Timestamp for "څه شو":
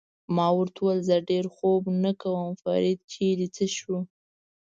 3.55-3.95